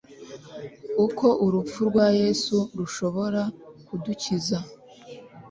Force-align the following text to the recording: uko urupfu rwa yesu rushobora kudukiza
uko 1.05 1.27
urupfu 1.45 1.79
rwa 1.89 2.07
yesu 2.21 2.57
rushobora 2.77 3.41
kudukiza 3.87 4.57